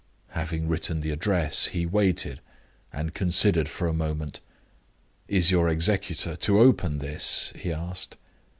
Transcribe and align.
Having 0.29 0.67
written 0.67 1.01
the 1.01 1.11
address, 1.11 1.67
he 1.67 1.85
waited, 1.85 2.39
and 2.91 3.13
considered 3.13 3.69
for 3.69 3.87
a 3.87 3.93
moment. 3.93 4.39
"Is 5.27 5.51
your 5.51 5.69
executor 5.69 6.35
to 6.37 6.59
open 6.59 6.97
this?" 6.97 7.53
he 7.55 7.71
asked. 7.71 8.17